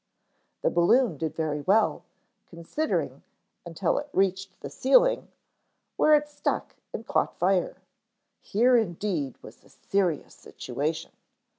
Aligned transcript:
The 0.63 0.71
balloon 0.71 1.15
did 1.17 1.35
very 1.35 1.61
well, 1.61 2.03
considering, 2.47 3.21
until 3.67 3.99
it 3.99 4.09
reached 4.13 4.59
the 4.61 4.69
ceiling, 4.71 5.27
where 5.95 6.15
it 6.15 6.27
stuck 6.27 6.75
and 6.91 7.05
caught 7.05 7.35
fire. 7.37 7.77
Here 8.41 8.75
indeed 8.75 9.37
was 9.43 9.63
a 9.63 9.69
serious 9.69 10.33
situation. 10.33 11.11